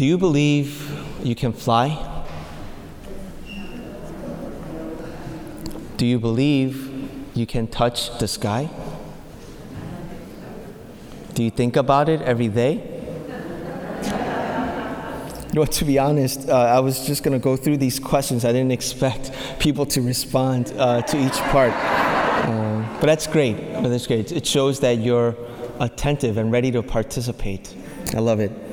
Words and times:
Do 0.00 0.06
you 0.06 0.16
believe 0.16 0.98
you 1.22 1.34
can 1.34 1.52
fly? 1.52 2.24
Do 5.98 6.06
you 6.06 6.18
believe 6.18 6.90
you 7.34 7.44
can 7.44 7.66
touch 7.66 8.18
the 8.18 8.26
sky? 8.26 8.70
Do 11.34 11.42
you 11.42 11.50
think 11.50 11.76
about 11.76 12.08
it 12.08 12.22
every 12.22 12.48
day? 12.48 12.76
You 15.48 15.60
know, 15.60 15.64
to 15.66 15.84
be 15.84 15.98
honest, 15.98 16.48
uh, 16.48 16.54
I 16.54 16.80
was 16.80 17.06
just 17.06 17.22
going 17.22 17.38
to 17.38 17.44
go 17.44 17.54
through 17.54 17.76
these 17.76 17.98
questions. 17.98 18.46
I 18.46 18.52
didn't 18.52 18.72
expect 18.72 19.32
people 19.58 19.84
to 19.84 20.00
respond 20.00 20.72
uh, 20.78 21.02
to 21.02 21.26
each 21.26 21.38
part. 21.52 21.74
Uh, 21.74 22.88
but 23.00 23.06
that's 23.06 23.26
great. 23.26 23.74
But 23.74 23.90
that's 23.90 24.06
great. 24.06 24.32
It 24.32 24.46
shows 24.46 24.80
that 24.80 24.96
you're 24.96 25.36
attentive 25.78 26.38
and 26.38 26.50
ready 26.50 26.70
to 26.70 26.82
participate. 26.82 27.74
I 28.14 28.20
love 28.20 28.40
it. 28.40 28.69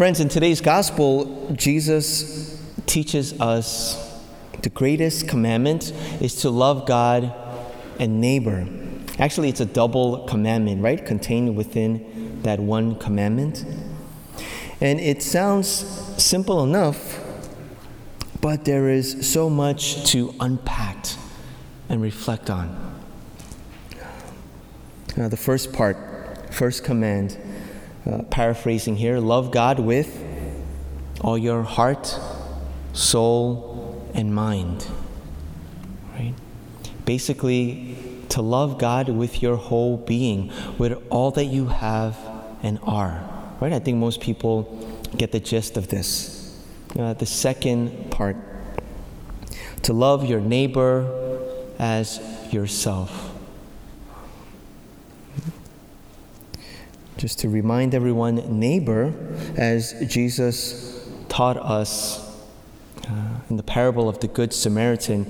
Friends, 0.00 0.18
in 0.18 0.30
today's 0.30 0.62
gospel, 0.62 1.52
Jesus 1.52 2.58
teaches 2.86 3.38
us 3.38 4.18
the 4.62 4.70
greatest 4.70 5.28
commandment 5.28 5.92
is 6.22 6.36
to 6.36 6.48
love 6.48 6.86
God 6.86 7.30
and 7.98 8.18
neighbor. 8.18 8.66
Actually, 9.18 9.50
it's 9.50 9.60
a 9.60 9.66
double 9.66 10.20
commandment, 10.20 10.82
right? 10.82 11.04
Contained 11.04 11.54
within 11.54 12.40
that 12.44 12.58
one 12.58 12.94
commandment. 12.98 13.62
And 14.80 14.98
it 15.00 15.22
sounds 15.22 15.68
simple 16.16 16.64
enough, 16.64 17.22
but 18.40 18.64
there 18.64 18.88
is 18.88 19.30
so 19.30 19.50
much 19.50 20.10
to 20.12 20.34
unpack 20.40 21.08
and 21.90 22.00
reflect 22.00 22.48
on. 22.48 22.96
Now, 25.18 25.28
the 25.28 25.36
first 25.36 25.74
part, 25.74 26.54
first 26.54 26.84
command, 26.84 27.36
uh, 28.06 28.22
paraphrasing 28.24 28.96
here 28.96 29.18
love 29.18 29.50
God 29.50 29.78
with 29.78 30.24
all 31.20 31.36
your 31.36 31.62
heart, 31.62 32.18
soul, 32.92 34.10
and 34.14 34.34
mind. 34.34 34.86
Right? 36.14 36.34
Basically, 37.04 37.96
to 38.30 38.42
love 38.42 38.78
God 38.78 39.08
with 39.08 39.42
your 39.42 39.56
whole 39.56 39.96
being, 39.96 40.52
with 40.78 41.02
all 41.10 41.30
that 41.32 41.46
you 41.46 41.66
have 41.66 42.16
and 42.62 42.78
are. 42.82 43.28
Right? 43.60 43.72
I 43.72 43.78
think 43.78 43.98
most 43.98 44.20
people 44.20 44.86
get 45.16 45.32
the 45.32 45.40
gist 45.40 45.76
of 45.76 45.88
this. 45.88 46.58
Uh, 46.98 47.14
the 47.14 47.26
second 47.26 48.10
part 48.10 48.36
to 49.82 49.92
love 49.92 50.24
your 50.24 50.40
neighbor 50.40 51.40
as 51.78 52.20
yourself. 52.50 53.29
Just 57.20 57.40
to 57.40 57.50
remind 57.50 57.94
everyone, 57.94 58.36
neighbor, 58.58 59.12
as 59.54 59.92
Jesus 60.08 61.06
taught 61.28 61.58
us 61.58 62.34
uh, 63.06 63.40
in 63.50 63.58
the 63.58 63.62
parable 63.62 64.08
of 64.08 64.20
the 64.20 64.26
Good 64.26 64.54
Samaritan, 64.54 65.26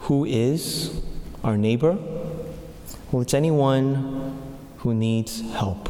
who 0.00 0.26
is 0.26 1.00
our 1.42 1.56
neighbor? 1.56 1.96
Well, 3.10 3.22
it's 3.22 3.32
anyone 3.32 4.38
who 4.80 4.92
needs 4.92 5.40
help, 5.52 5.88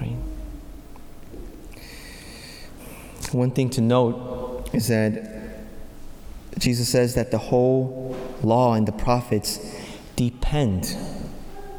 right? 0.00 0.14
One 3.32 3.50
thing 3.50 3.70
to 3.70 3.80
note 3.80 4.70
is 4.72 4.86
that 4.86 5.64
Jesus 6.60 6.88
says 6.88 7.16
that 7.16 7.32
the 7.32 7.38
whole 7.38 8.16
law 8.44 8.74
and 8.74 8.86
the 8.86 8.92
prophets 8.92 9.58
depend 10.14 10.96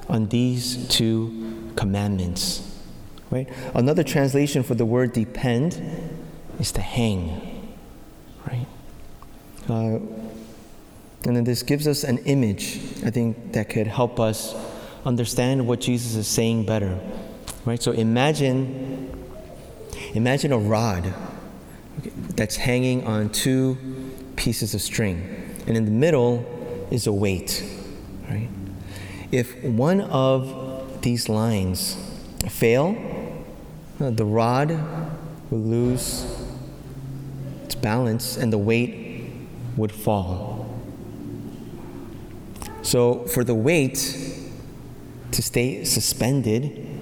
on 0.09 0.27
these 0.27 0.89
two 0.89 1.48
commandments. 1.75 2.65
Right? 3.31 3.47
Another 3.73 4.03
translation 4.03 4.63
for 4.63 4.75
the 4.75 4.85
word 4.85 5.13
depend 5.13 5.81
is 6.59 6.71
to 6.73 6.81
hang. 6.81 7.75
Right? 8.47 8.67
Uh, 9.69 9.99
and 11.25 11.35
then 11.35 11.43
this 11.43 11.63
gives 11.63 11.87
us 11.87 12.03
an 12.03 12.19
image, 12.19 12.79
I 13.05 13.11
think, 13.11 13.53
that 13.53 13.69
could 13.69 13.87
help 13.87 14.19
us 14.19 14.55
understand 15.05 15.67
what 15.67 15.81
Jesus 15.81 16.15
is 16.15 16.27
saying 16.27 16.65
better. 16.65 16.99
Right? 17.65 17.81
So 17.81 17.91
imagine 17.91 19.15
imagine 20.13 20.51
a 20.51 20.57
rod 20.57 21.13
that's 22.35 22.55
hanging 22.55 23.05
on 23.05 23.29
two 23.29 23.77
pieces 24.35 24.73
of 24.73 24.81
string. 24.81 25.55
And 25.67 25.75
in 25.77 25.85
the 25.85 25.91
middle 25.91 26.45
is 26.89 27.07
a 27.07 27.13
weight, 27.13 27.63
right? 28.29 28.49
If 29.31 29.63
one 29.63 30.01
of 30.01 30.68
these 31.01 31.29
lines 31.29 31.97
fail, 32.47 32.95
the 33.99 34.25
rod 34.25 34.71
will 35.49 35.59
lose 35.59 36.25
its 37.65 37.75
balance 37.75 38.37
and 38.37 38.53
the 38.53 38.57
weight 38.57 39.31
would 39.75 39.91
fall. 39.91 40.65
So, 42.81 43.25
for 43.25 43.43
the 43.43 43.53
weight 43.53 43.95
to 45.31 45.41
stay 45.41 45.83
suspended, 45.83 47.01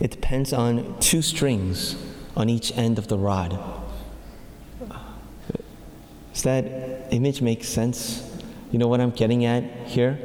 it 0.00 0.10
depends 0.10 0.52
on 0.52 0.98
two 1.00 1.22
strings 1.22 1.96
on 2.36 2.48
each 2.48 2.76
end 2.76 2.98
of 2.98 3.08
the 3.08 3.16
rod. 3.16 3.58
Does 6.32 6.42
that 6.42 7.08
image 7.12 7.40
make 7.40 7.64
sense? 7.64 8.22
You 8.70 8.78
know 8.78 8.88
what 8.88 9.00
I'm 9.00 9.10
getting 9.10 9.44
at 9.44 9.62
here? 9.86 10.18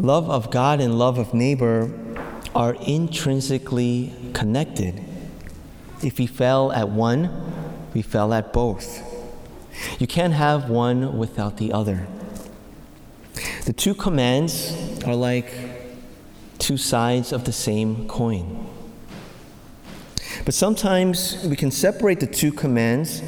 Love 0.00 0.30
of 0.30 0.52
God 0.52 0.80
and 0.80 0.96
love 0.96 1.18
of 1.18 1.34
neighbor 1.34 1.90
are 2.54 2.76
intrinsically 2.86 4.14
connected. 4.32 5.02
If 6.04 6.18
we 6.18 6.26
fell 6.28 6.70
at 6.70 6.88
one, 6.88 7.30
we 7.94 8.02
fell 8.02 8.32
at 8.32 8.52
both. 8.52 9.02
You 9.98 10.06
can't 10.06 10.34
have 10.34 10.70
one 10.70 11.18
without 11.18 11.56
the 11.56 11.72
other. 11.72 12.06
The 13.64 13.72
two 13.72 13.92
commands 13.92 14.72
are 15.04 15.16
like 15.16 15.52
two 16.60 16.76
sides 16.76 17.32
of 17.32 17.44
the 17.44 17.52
same 17.52 18.06
coin. 18.06 18.68
But 20.44 20.54
sometimes 20.54 21.44
we 21.44 21.56
can 21.56 21.72
separate 21.72 22.20
the 22.20 22.26
two 22.28 22.52
commands 22.52 23.20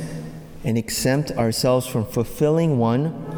and 0.62 0.78
exempt 0.78 1.32
ourselves 1.32 1.86
from 1.86 2.04
fulfilling 2.04 2.78
one 2.78 3.29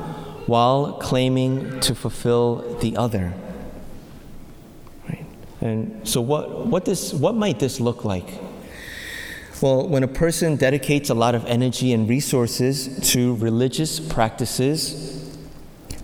while 0.47 0.95
claiming 0.95 1.81
to 1.81 1.95
fulfill 1.95 2.79
the 2.81 2.97
other. 2.97 3.33
Right? 5.09 5.27
And 5.61 6.07
so, 6.07 6.21
what, 6.21 6.67
what, 6.67 6.85
this, 6.85 7.13
what 7.13 7.35
might 7.35 7.59
this 7.59 7.81
look 7.81 8.05
like? 8.05 8.29
Well, 9.61 9.89
when 9.89 10.03
a 10.03 10.09
person 10.09 10.57
dedicates 10.57 11.09
a 11.11 11.15
lot 11.15 11.35
of 11.35 11.45
energy 11.47 11.93
and 11.93 12.09
resources 12.09 13.11
to 13.13 13.37
religious 13.37 14.01
practices, 14.01 15.39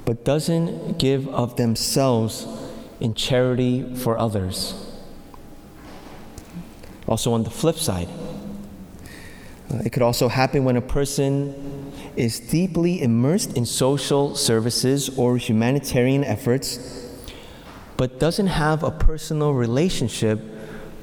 but 0.04 0.25
doesn't 0.25 0.99
give 0.99 1.28
of 1.28 1.56
themselves 1.56 2.47
in 3.00 3.15
charity 3.15 3.94
for 3.97 4.16
others 4.16 4.88
also, 7.09 7.32
on 7.32 7.43
the 7.43 7.50
flip 7.50 7.76
side, 7.76 8.09
it 9.70 9.91
could 9.91 10.03
also 10.03 10.28
happen 10.28 10.65
when 10.65 10.76
a 10.76 10.82
person 10.82 11.77
is 12.18 12.40
deeply 12.40 13.00
immersed 13.00 13.56
in 13.56 13.64
social 13.64 14.34
services 14.34 15.08
or 15.16 15.36
humanitarian 15.36 16.24
efforts, 16.24 17.06
but 17.96 18.18
doesn't 18.18 18.48
have 18.48 18.82
a 18.82 18.90
personal 18.90 19.54
relationship 19.54 20.40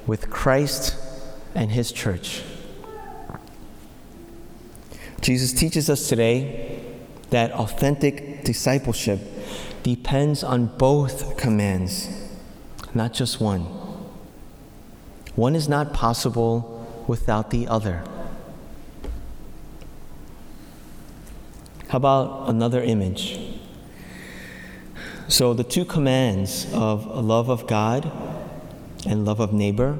with 0.05 0.29
Christ 0.29 0.93
and 1.55 1.71
His 1.71 1.93
church. 1.93 2.43
Jesus 5.21 5.53
teaches 5.53 5.89
us 5.89 6.09
today 6.09 6.83
that 7.29 7.51
authentic 7.53 8.43
discipleship 8.43 9.19
depends 9.83 10.43
on 10.43 10.65
both 10.77 11.37
commands, 11.37 12.09
not 12.93 13.13
just 13.13 13.39
one. 13.39 13.61
One 15.35 15.55
is 15.55 15.69
not 15.69 15.93
possible 15.93 17.05
without 17.07 17.51
the 17.51 17.67
other. 17.69 18.03
How 21.95 21.97
about 21.97 22.49
another 22.49 22.83
image? 22.83 23.39
So, 25.29 25.53
the 25.53 25.63
two 25.63 25.85
commands 25.85 26.67
of 26.73 27.05
love 27.05 27.47
of 27.47 27.67
God 27.67 28.11
and 29.07 29.23
love 29.23 29.39
of 29.39 29.53
neighbor 29.53 29.97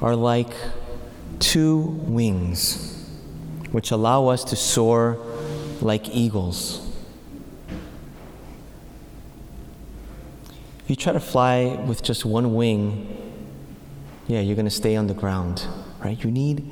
are 0.00 0.14
like 0.14 0.52
two 1.40 1.76
wings 2.06 3.04
which 3.72 3.90
allow 3.90 4.28
us 4.28 4.44
to 4.44 4.54
soar 4.54 5.18
like 5.80 6.08
eagles. 6.10 6.88
If 10.84 10.90
you 10.90 10.94
try 10.94 11.12
to 11.14 11.18
fly 11.18 11.82
with 11.84 12.04
just 12.04 12.24
one 12.24 12.54
wing, 12.54 13.42
yeah, 14.28 14.38
you're 14.38 14.54
going 14.54 14.66
to 14.66 14.70
stay 14.70 14.94
on 14.94 15.08
the 15.08 15.14
ground, 15.14 15.66
right? 15.98 16.22
You 16.22 16.30
need 16.30 16.64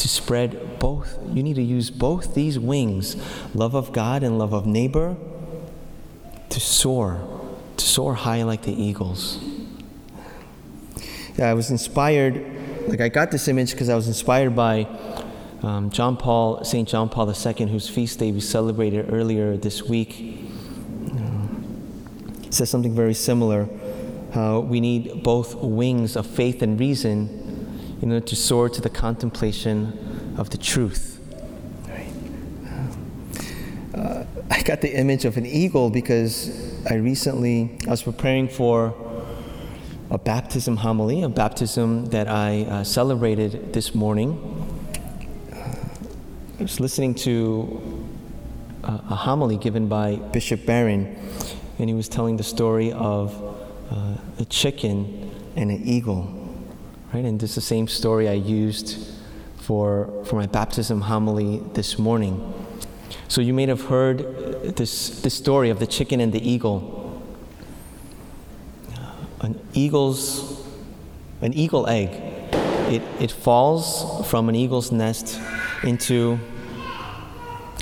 to 0.00 0.08
spread 0.08 0.78
both. 0.78 1.18
You 1.26 1.42
need 1.42 1.56
to 1.56 1.62
use 1.62 1.90
both 1.90 2.34
these 2.34 2.58
wings, 2.58 3.16
love 3.54 3.74
of 3.74 3.92
God 3.92 4.22
and 4.22 4.38
love 4.38 4.54
of 4.54 4.64
neighbor, 4.64 5.14
to 6.48 6.58
soar, 6.58 7.20
to 7.76 7.84
soar 7.84 8.14
high 8.14 8.42
like 8.42 8.62
the 8.62 8.72
eagles. 8.72 9.38
Yeah, 11.36 11.50
I 11.50 11.54
was 11.54 11.70
inspired, 11.70 12.88
like 12.88 13.02
I 13.02 13.10
got 13.10 13.30
this 13.30 13.46
image 13.46 13.72
because 13.72 13.90
I 13.90 13.94
was 13.94 14.08
inspired 14.08 14.56
by 14.56 14.88
um, 15.62 15.90
John 15.90 16.16
Paul, 16.16 16.64
St. 16.64 16.88
John 16.88 17.10
Paul 17.10 17.28
II, 17.28 17.66
whose 17.66 17.86
feast 17.86 18.18
day 18.18 18.32
we 18.32 18.40
celebrated 18.40 19.12
earlier 19.12 19.58
this 19.58 19.82
week. 19.82 20.38
Says 22.48 22.68
something 22.68 22.94
very 22.94 23.14
similar. 23.14 23.68
How 24.32 24.60
we 24.60 24.80
need 24.80 25.22
both 25.22 25.54
wings 25.56 26.16
of 26.16 26.26
faith 26.26 26.62
and 26.62 26.80
reason 26.80 27.39
in 28.02 28.12
order 28.12 28.24
to 28.26 28.36
soar 28.36 28.68
to 28.68 28.80
the 28.80 28.90
contemplation 28.90 30.34
of 30.38 30.50
the 30.50 30.58
truth. 30.58 31.18
Uh, 33.94 34.24
I 34.50 34.62
got 34.62 34.80
the 34.80 34.94
image 34.96 35.24
of 35.24 35.36
an 35.36 35.46
eagle 35.46 35.90
because 35.90 36.50
I 36.90 36.94
recently 36.94 37.78
I 37.86 37.90
was 37.90 38.02
preparing 38.02 38.48
for 38.48 38.94
a 40.10 40.18
baptism 40.18 40.76
homily, 40.76 41.22
a 41.22 41.28
baptism 41.28 42.06
that 42.06 42.26
I 42.26 42.62
uh, 42.62 42.84
celebrated 42.84 43.72
this 43.72 43.94
morning. 43.94 44.38
I 46.58 46.62
was 46.62 46.80
listening 46.80 47.14
to 47.16 48.08
a, 48.82 48.92
a, 48.92 49.14
homily 49.14 49.56
given 49.56 49.88
by 49.88 50.16
Bishop 50.16 50.66
Barron, 50.66 51.16
and 51.78 51.88
he 51.88 51.94
was 51.94 52.08
telling 52.08 52.36
the 52.36 52.42
story 52.42 52.92
of 52.92 53.34
uh, 53.90 54.16
a 54.38 54.44
chicken 54.46 55.30
and 55.54 55.70
an 55.70 55.82
eagle, 55.84 56.24
right? 57.12 57.24
And 57.24 57.40
this 57.40 57.50
is 57.50 57.54
the 57.56 57.60
same 57.60 57.88
story 57.88 58.28
I 58.28 58.34
used 58.34 58.96
for, 59.56 60.10
for 60.24 60.36
my 60.36 60.46
baptism 60.46 61.02
homily 61.02 61.62
this 61.74 61.98
morning. 61.98 62.54
So 63.28 63.40
you 63.40 63.52
may 63.52 63.66
have 63.66 63.86
heard 63.86 64.76
this, 64.76 65.20
this 65.20 65.34
story 65.34 65.70
of 65.70 65.78
the 65.78 65.86
chicken 65.86 66.20
and 66.20 66.32
the 66.32 66.48
eagle 66.48 67.00
an 69.40 69.58
eagle's 69.72 70.60
an 71.40 71.54
eagle 71.54 71.86
egg. 71.88 72.10
It, 72.92 73.02
it 73.20 73.30
falls 73.30 74.28
from 74.28 74.48
an 74.48 74.54
eagle's 74.54 74.92
nest 74.92 75.40
into 75.82 76.38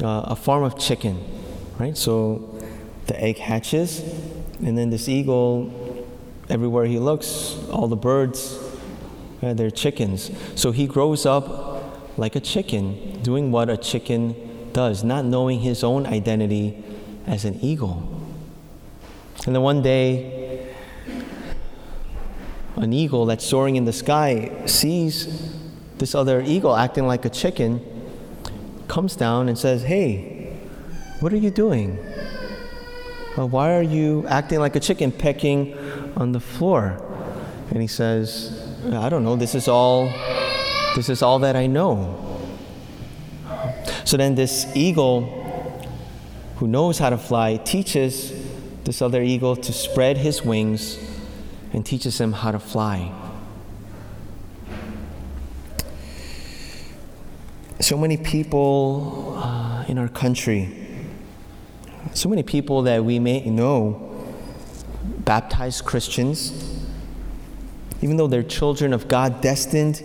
uh, 0.02 0.26
a 0.26 0.36
farm 0.36 0.62
of 0.62 0.78
chicken, 0.78 1.18
right? 1.78 1.96
So 1.96 2.60
the 3.06 3.20
egg 3.20 3.38
hatches, 3.38 4.00
and 4.62 4.78
then 4.78 4.90
this 4.90 5.08
eagle, 5.08 6.06
everywhere 6.48 6.84
he 6.84 7.00
looks, 7.00 7.56
all 7.70 7.88
the 7.88 7.96
birds, 7.96 8.56
uh, 9.42 9.54
they're 9.54 9.70
chickens. 9.70 10.30
So 10.54 10.70
he 10.72 10.86
grows 10.86 11.26
up 11.26 12.18
like 12.18 12.36
a 12.36 12.40
chicken, 12.40 13.20
doing 13.22 13.52
what 13.52 13.68
a 13.70 13.76
chicken 13.76 14.34
does, 14.72 15.04
not 15.04 15.24
knowing 15.24 15.60
his 15.60 15.84
own 15.84 16.06
identity 16.06 16.82
as 17.26 17.44
an 17.44 17.58
eagle. 17.60 18.22
And 19.46 19.54
then 19.54 19.62
one 19.62 19.82
day, 19.82 20.74
an 22.76 22.92
eagle 22.92 23.26
that's 23.26 23.44
soaring 23.44 23.76
in 23.76 23.84
the 23.84 23.92
sky 23.92 24.62
sees 24.66 25.54
this 25.98 26.14
other 26.14 26.40
eagle 26.42 26.76
acting 26.76 27.06
like 27.06 27.24
a 27.24 27.30
chicken, 27.30 27.80
comes 28.86 29.16
down 29.16 29.48
and 29.48 29.58
says, 29.58 29.82
Hey, 29.82 30.56
what 31.20 31.32
are 31.32 31.36
you 31.36 31.50
doing? 31.50 31.98
Well, 33.36 33.48
why 33.48 33.76
are 33.76 33.82
you 33.82 34.26
acting 34.28 34.60
like 34.60 34.76
a 34.76 34.80
chicken 34.80 35.12
pecking 35.12 35.76
on 36.16 36.32
the 36.32 36.40
floor? 36.40 37.02
And 37.70 37.80
he 37.80 37.86
says, 37.86 38.57
I 38.84 39.08
don't 39.08 39.24
know, 39.24 39.34
this 39.34 39.54
is 39.54 39.66
all 39.66 40.12
this 40.94 41.08
is 41.08 41.22
all 41.22 41.40
that 41.40 41.56
I 41.56 41.66
know. 41.66 42.40
So 44.04 44.16
then 44.16 44.36
this 44.36 44.66
eagle 44.74 45.34
who 46.56 46.66
knows 46.66 46.98
how 46.98 47.10
to 47.10 47.18
fly 47.18 47.56
teaches 47.56 48.32
this 48.84 49.02
other 49.02 49.22
eagle 49.22 49.56
to 49.56 49.72
spread 49.72 50.16
his 50.16 50.42
wings 50.42 50.98
and 51.72 51.84
teaches 51.84 52.20
him 52.20 52.32
how 52.32 52.52
to 52.52 52.58
fly. 52.58 53.12
So 57.80 57.96
many 57.96 58.16
people 58.16 59.34
uh, 59.36 59.84
in 59.88 59.98
our 59.98 60.08
country, 60.08 60.74
so 62.14 62.28
many 62.28 62.42
people 62.42 62.82
that 62.82 63.04
we 63.04 63.18
may 63.18 63.44
know, 63.50 64.32
baptized 65.18 65.84
Christians, 65.84 66.77
even 68.00 68.16
though 68.16 68.26
they're 68.26 68.42
children 68.42 68.92
of 68.92 69.08
God, 69.08 69.40
destined 69.40 70.02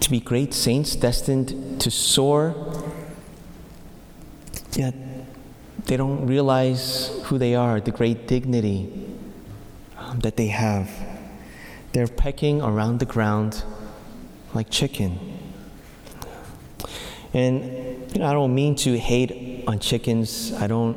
to 0.00 0.10
be 0.10 0.20
great 0.20 0.54
saints, 0.54 0.94
destined 0.94 1.80
to 1.80 1.90
soar, 1.90 2.54
yet 4.72 4.94
they 5.86 5.96
don't 5.96 6.26
realize 6.26 7.10
who 7.24 7.38
they 7.38 7.54
are, 7.54 7.80
the 7.80 7.90
great 7.90 8.28
dignity 8.28 8.92
um, 9.96 10.20
that 10.20 10.36
they 10.36 10.48
have. 10.48 10.90
They're 11.92 12.06
pecking 12.06 12.60
around 12.60 13.00
the 13.00 13.06
ground 13.06 13.64
like 14.54 14.70
chicken. 14.70 15.18
And 17.34 18.12
you 18.12 18.20
know, 18.20 18.26
I 18.26 18.32
don't 18.32 18.54
mean 18.54 18.74
to 18.76 18.98
hate 18.98 19.64
on 19.66 19.78
chickens. 19.78 20.52
I 20.54 20.66
don't 20.66 20.96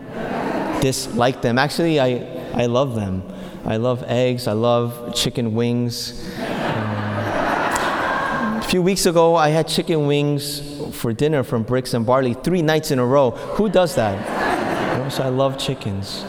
dislike 0.82 1.42
them. 1.42 1.58
Actually, 1.58 2.00
I, 2.00 2.52
I 2.54 2.66
love 2.68 2.96
them. 2.96 3.24
I 3.66 3.78
love 3.78 4.04
eggs. 4.08 4.48
I 4.48 4.54
love 4.54 5.14
chicken 5.16 5.54
wings. 5.54 6.28
A 8.62 8.66
few 8.68 8.82
weeks 8.82 9.06
ago, 9.06 9.36
I 9.36 9.50
had 9.50 9.68
chicken 9.68 10.08
wings 10.08 10.62
for 10.96 11.14
dinner 11.14 11.44
from 11.44 11.64
Bricks 11.64 11.94
and 11.94 12.06
Barley 12.06 12.34
three 12.34 12.62
nights 12.62 12.92
in 12.92 13.00
a 13.00 13.06
row. 13.06 13.32
Who 13.32 13.70
does 13.70 13.96
that? 13.96 15.12
So 15.12 15.24
I 15.24 15.30
love 15.30 15.58
chickens. 15.58 16.26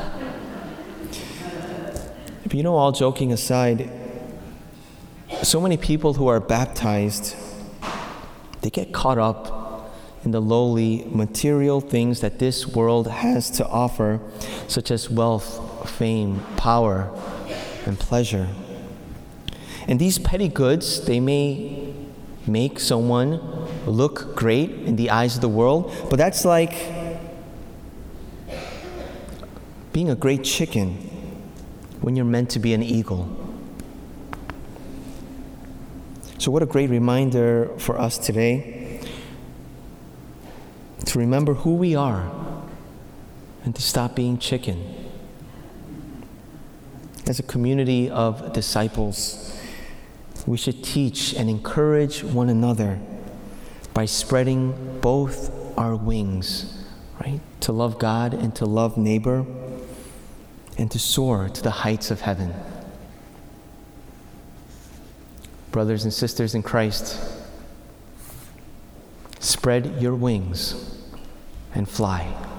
But 2.43 2.55
you 2.55 2.62
know, 2.62 2.76
all 2.76 2.93
joking 2.93 3.32
aside, 3.32 3.88
so 5.43 5.61
many 5.61 5.76
people 5.76 6.14
who 6.14 6.26
are 6.26 6.40
baptized, 6.40 7.37
they 8.61 8.70
get 8.70 8.93
caught 8.93 9.19
up 9.19 9.94
in 10.25 10.32
the 10.32 10.40
lowly 10.40 11.05
material 11.08 11.81
things 11.81 12.20
that 12.20 12.38
this 12.38 12.67
world 12.67 13.08
has 13.08 13.50
to 13.52 13.67
offer, 13.67 14.20
such 14.69 14.90
as 14.90 15.08
wealth, 15.08 15.61
fame, 15.88 16.40
power, 16.56 17.11
and 17.87 17.99
pleasure. 17.99 18.49
And 19.88 19.99
these 19.99 20.19
petty 20.19 20.49
goods, 20.49 21.05
they 21.05 21.20
may 21.20 21.93
make 22.46 22.81
someone 22.81 23.40
look 23.87 24.34
great 24.37 24.70
in 24.70 24.96
the 24.96 25.11
eyes 25.11 25.34
of 25.37 25.40
the 25.40 25.49
world, 25.49 25.93
but 26.11 26.17
that's 26.17 26.44
like 26.44 26.75
being 29.93 30.11
a 30.11 30.14
great 30.14 30.44
chicken 30.44 30.94
when 32.00 32.17
you're 32.17 32.25
meant 32.25 32.50
to 32.50 32.58
be 32.58 32.75
an 32.75 32.82
eagle. 32.82 33.38
So, 36.39 36.51
what 36.51 36.62
a 36.62 36.67
great 36.67 36.91
reminder 36.91 37.70
for 37.79 38.01
us 38.01 38.19
today 38.19 39.01
to 41.06 41.19
remember 41.19 41.55
who 41.55 41.74
we 41.74 41.94
are 41.94 42.31
and 43.65 43.74
to 43.77 43.82
stop 43.82 44.17
being 44.17 44.39
chicken. 44.39 45.02
As 47.32 47.39
a 47.39 47.44
community 47.44 48.10
of 48.10 48.53
disciples, 48.53 49.58
we 50.46 50.58
should 50.58 50.84
teach 50.84 51.32
and 51.32 51.48
encourage 51.48 52.22
one 52.22 52.51
another 52.51 53.01
by 53.94 54.05
spreading 54.05 54.98
both 55.01 55.51
our 55.79 55.96
wings, 55.96 56.84
right? 57.24 57.41
To 57.60 57.72
love 57.72 57.98
God 57.98 58.34
and 58.34 58.55
to 58.56 58.67
love 58.67 58.98
neighbor 58.98 59.46
and 60.77 60.91
to 60.91 60.98
soar 60.98 61.48
to 61.48 61.62
the 61.62 61.70
heights 61.70 62.10
of 62.10 62.20
heaven. 62.20 62.53
Brothers 65.70 66.05
and 66.05 66.12
sisters 66.12 66.55
in 66.55 66.62
Christ, 66.62 67.19
spread 69.41 70.03
your 70.03 70.15
wings 70.15 71.03
and 71.74 71.89
fly. 71.89 72.52